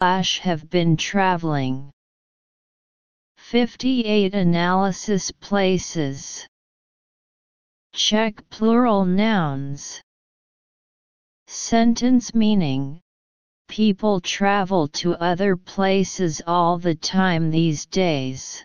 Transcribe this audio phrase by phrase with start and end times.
[0.00, 1.90] have been traveling.
[3.36, 6.46] 58 Analysis places.
[7.92, 10.00] Check plural nouns.
[11.46, 13.00] Sentence meaning
[13.70, 18.64] People travel to other places all the time these days.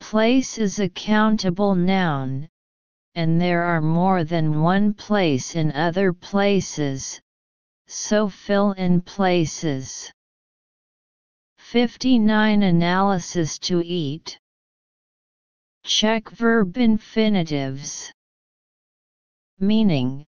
[0.00, 2.48] Place is a countable noun,
[3.14, 7.20] and there are more than one place in other places,
[7.92, 10.12] so fill in places.
[11.58, 14.38] 59 Analysis to eat.
[15.84, 18.12] Check verb infinitives.
[19.58, 20.24] Meaning,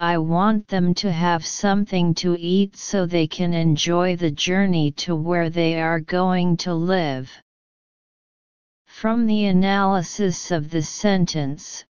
[0.00, 5.14] I want them to have something to eat so they can enjoy the journey to
[5.14, 7.30] where they are going to live.
[8.86, 11.84] From the analysis of the sentence,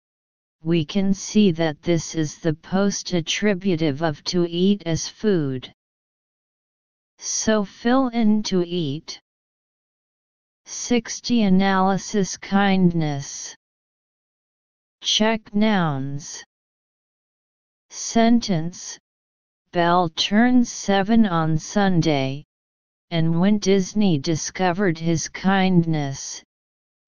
[0.63, 5.73] we can see that this is the post-attributive of to eat as food.
[7.19, 9.21] So fill in to eat.
[10.67, 13.57] 60 Analysis Kindness
[15.01, 16.45] Check nouns.
[17.91, 18.99] Sentence
[19.73, 22.45] Bell turns 7 on Sunday,
[23.11, 26.43] and when Disney discovered his kindness,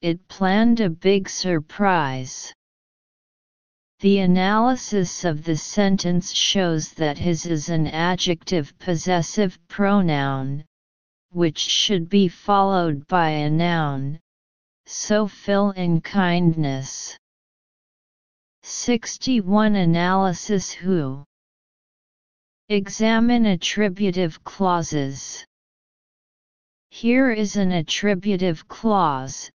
[0.01, 2.53] it planned a big surprise.
[4.01, 10.65] The analysis of the sentence shows that his is an adjective possessive pronoun,
[11.33, 14.19] which should be followed by a noun,
[14.87, 17.19] so fill in kindness.
[18.63, 21.23] 61 Analysis Who
[22.71, 25.45] Examine attributive clauses.
[26.89, 29.51] Here is an attributive clause,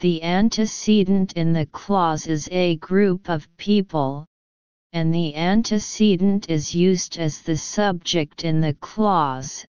[0.00, 4.26] the antecedent in the clause is a group of people,
[4.92, 9.66] and the antecedent is used as the subject in the clause,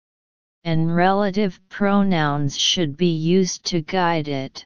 [0.63, 4.65] and relative pronouns should be used to guide it.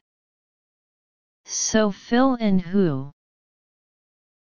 [1.44, 3.10] So fill in who.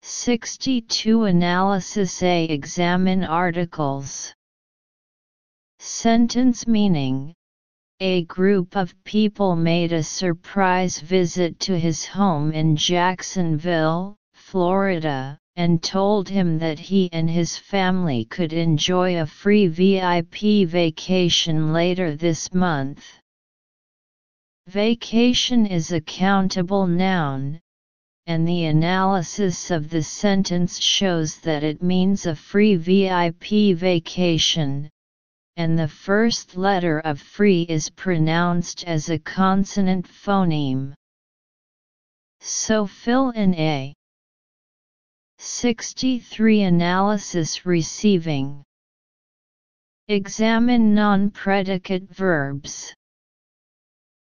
[0.00, 4.34] 62 Analysis A Examine articles.
[5.78, 7.34] Sentence meaning
[8.04, 15.80] a group of people made a surprise visit to his home in Jacksonville, Florida, and
[15.84, 22.52] told him that he and his family could enjoy a free VIP vacation later this
[22.52, 23.06] month.
[24.66, 27.60] Vacation is a countable noun,
[28.26, 34.90] and the analysis of the sentence shows that it means a free VIP vacation,
[35.56, 40.94] and the first letter of free is pronounced as a consonant phoneme.
[42.40, 43.94] So fill in A.
[45.38, 48.64] 63 Analysis Receiving
[50.08, 52.94] Examine non-predicate verbs.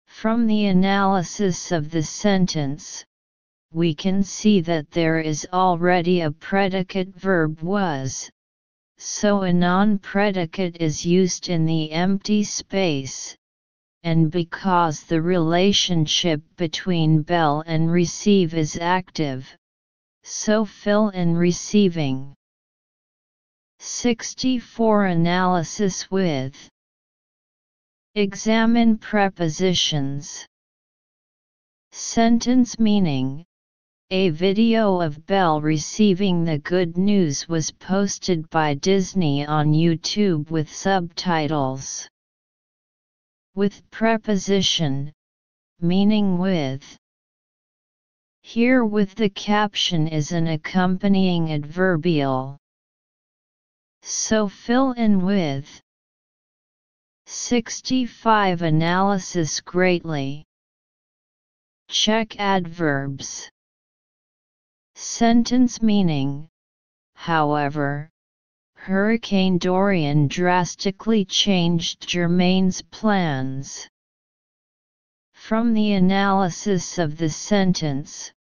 [0.08, 3.06] From the analysis of the sentence,
[3.72, 8.30] we can see that there is already a predicate verb was,
[9.02, 13.34] so a non-predicate is used in the empty space,
[14.04, 19.56] and because the relationship between Bell and receive is active,
[20.24, 22.36] so fill in receiving.
[23.80, 26.70] 64 Analysis with
[28.16, 30.46] Examine prepositions.
[31.94, 33.46] Sentence meaning
[34.12, 40.74] a video of Bell receiving the good news was posted by Disney on YouTube with
[40.74, 42.10] subtitles.
[43.54, 45.14] With preposition,
[45.80, 46.98] meaning with.
[48.42, 52.58] Here with the caption is an accompanying adverbial.
[54.02, 55.80] So fill in with
[57.28, 60.46] 65 Analysis greatly.
[61.90, 63.52] Check adverbs.
[65.02, 66.50] Sentence meaning,
[67.14, 68.10] however,
[68.74, 73.88] Hurricane Dorian drastically changed Jermaine's plans.
[75.32, 78.34] From the analysis of the sentence,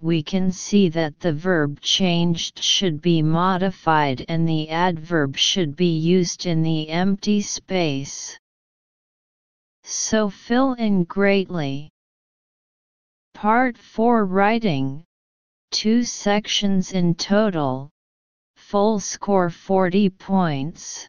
[0.00, 5.98] we can see that the verb changed should be modified and the adverb should be
[5.98, 8.38] used in the empty space.
[9.82, 11.90] So fill in greatly.
[13.34, 15.04] Part 4 Writing
[15.70, 17.90] two sections in total,
[18.56, 21.08] full score 40 points.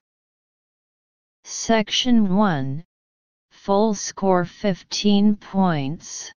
[1.44, 2.84] Section 1,
[3.50, 6.32] full score 15 points.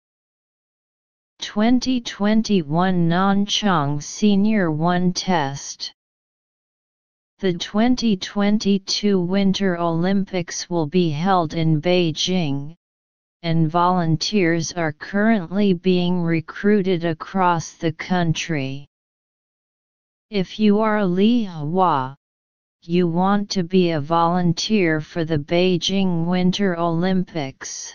[1.42, 5.92] 2021 Nanchang Senior 1 Test
[7.40, 12.76] The 2022 Winter Olympics will be held in Beijing,
[13.42, 18.86] and volunteers are currently being recruited across the country.
[20.30, 22.16] If you are Li Hua,
[22.82, 27.94] you want to be a volunteer for the Beijing Winter Olympics.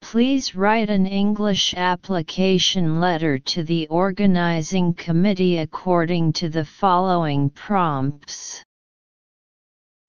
[0.00, 8.62] Please write an English application letter to the organizing committee according to the following prompts.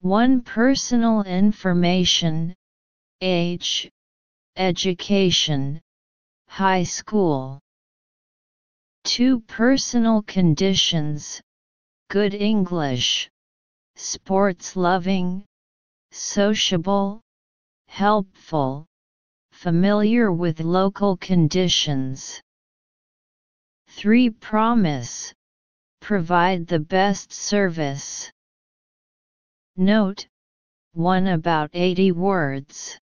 [0.00, 0.40] 1.
[0.42, 2.54] Personal information,
[3.20, 3.90] age,
[4.56, 5.80] education,
[6.48, 7.60] high school.
[9.04, 9.40] 2.
[9.40, 11.42] Personal conditions,
[12.08, 13.28] good English,
[13.96, 15.44] sports loving,
[16.10, 17.20] sociable,
[17.88, 18.86] helpful,
[19.52, 22.40] familiar with local conditions.
[23.88, 24.30] 3.
[24.30, 25.32] Promise
[26.00, 28.30] Provide the best service.
[29.76, 30.26] Note
[30.92, 32.98] 1 about 80 words.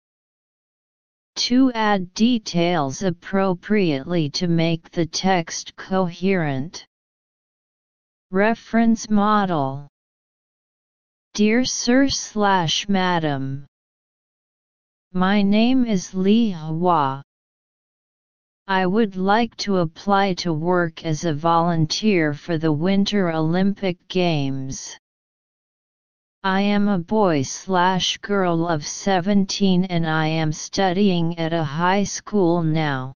[1.37, 1.73] 2.
[1.73, 6.87] Add details appropriately to make the text coherent.
[8.31, 9.89] Reference Model
[11.35, 13.67] Dear Sir slash Madam
[15.17, 17.23] my name is Li Hua.
[18.69, 24.99] I would like to apply to work as a volunteer for the Winter Olympic Games.
[26.49, 32.05] I am a boy slash girl of 17 and I am studying at a high
[32.05, 33.15] school now.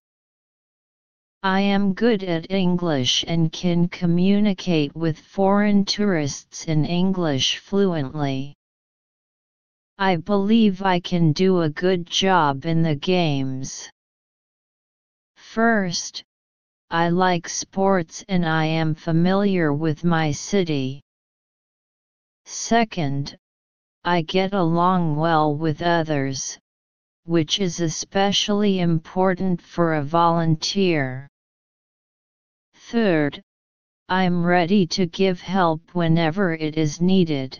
[1.41, 8.53] I am good at English and can communicate with foreign tourists in English fluently.
[9.97, 13.89] I believe I can do a good job in the games.
[15.37, 16.21] First,
[16.89, 21.01] I like sports and I am familiar with my city.
[22.53, 23.37] Second,
[24.03, 26.59] I get along well with others,
[27.23, 31.29] which is especially important for a volunteer.
[32.75, 33.41] Third,
[34.09, 37.57] I'm ready to give help whenever it is needed.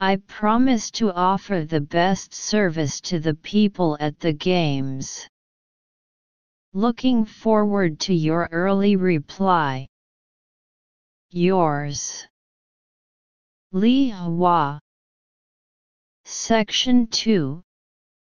[0.00, 5.28] I promise to offer the best service to the people at the Games.
[6.72, 9.86] Looking forward to your early reply.
[11.30, 12.26] Yours.
[13.76, 14.78] Li Hua.
[16.24, 17.60] Section 2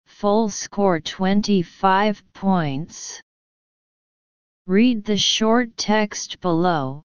[0.05, 3.21] Full score 25 points.
[4.65, 7.03] Read the short text below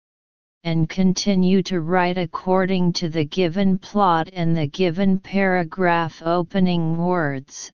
[0.62, 7.72] and continue to write according to the given plot and the given paragraph opening words,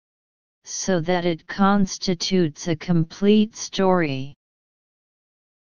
[0.65, 4.35] so that it constitutes a complete story.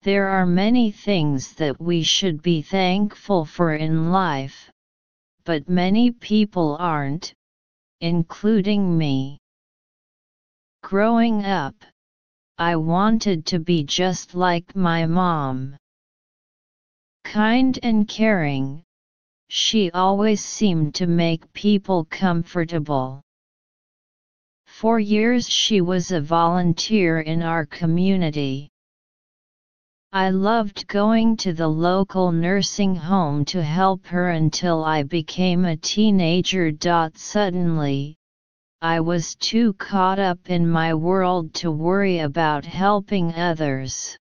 [0.03, 4.71] There are many things that we should be thankful for in life,
[5.45, 7.33] but many people aren't,
[8.01, 9.37] including me.
[10.83, 11.75] Growing up,
[12.57, 15.77] I wanted to be just like my mom.
[17.23, 18.83] Kind and caring,
[19.49, 23.21] she always seemed to make people comfortable.
[24.65, 28.69] For years she was a volunteer in our community.
[30.15, 35.75] I loved going to the local nursing home to help her until I became a
[35.75, 36.71] teenager.
[37.15, 38.15] Suddenly,
[38.81, 44.17] I was too caught up in my world to worry about helping others.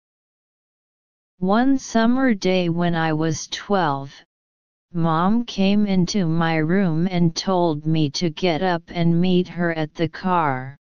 [1.39, 4.13] One summer day when I was 12,
[4.93, 9.93] Mom came into my room and told me to get up and meet her at
[9.95, 10.77] the car.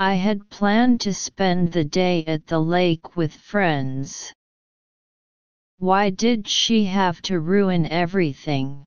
[0.00, 4.32] I had planned to spend the day at the lake with friends.
[5.78, 8.84] Why did she have to ruin everything?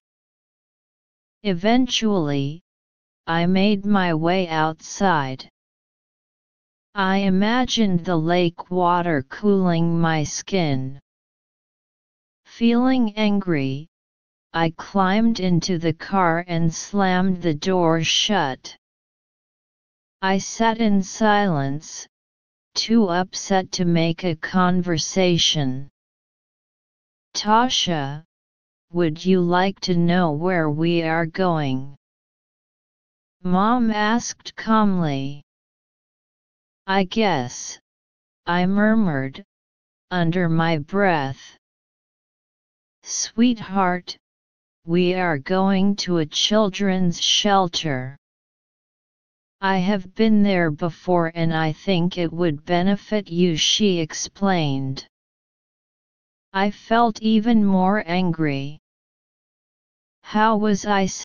[1.42, 2.62] Eventually,
[3.26, 5.46] I made my way outside.
[6.94, 10.98] I imagined the lake water cooling my skin.
[12.46, 13.86] Feeling angry,
[14.54, 18.78] I climbed into the car and slammed the door shut.
[20.24, 22.06] I sat in silence,
[22.76, 25.90] too upset to make a conversation.
[27.34, 28.22] Tasha,
[28.92, 31.96] would you like to know where we are going?
[33.42, 35.42] Mom asked calmly.
[36.86, 37.80] I guess.
[38.46, 39.42] I murmured,
[40.12, 41.58] under my breath.
[43.02, 44.16] Sweetheart,
[44.86, 48.16] we are going to a children's shelter.
[49.64, 55.06] I have been there before and I think it would benefit you, she explained.
[56.52, 58.80] I felt even more angry.
[60.24, 61.06] How was I